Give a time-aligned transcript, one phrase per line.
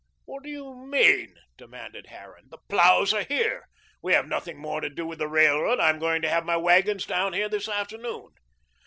[0.25, 2.49] "What do you mean?" demanded Harran.
[2.49, 3.67] "The ploughs are here.
[4.01, 5.79] We have nothing more to do with the railroad.
[5.79, 8.29] I am going to have my wagons down here this afternoon."